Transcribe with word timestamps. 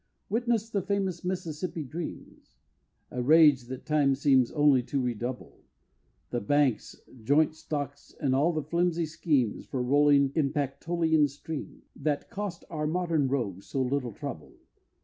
Witness 0.29 0.71
the 0.71 0.81
famous 0.81 1.23
Mississippi 1.23 1.83
dreams! 1.83 2.57
A 3.11 3.21
rage 3.21 3.65
that 3.65 3.85
time 3.85 4.15
seems 4.15 4.51
only 4.51 4.81
to 4.81 4.99
redouble 4.99 5.63
The 6.31 6.41
Banks, 6.41 6.99
Joint 7.23 7.53
Stocks, 7.53 8.11
and 8.19 8.33
all 8.33 8.51
the 8.51 8.63
flimsy 8.63 9.05
schemes, 9.05 9.67
For 9.67 9.83
rolling 9.83 10.31
in 10.33 10.53
Pactolian 10.53 11.27
streams, 11.27 11.83
That 11.95 12.31
cost 12.31 12.65
our 12.71 12.87
modern 12.87 13.27
rogues 13.27 13.67
so 13.67 13.83
little 13.83 14.11
trouble. 14.13 14.53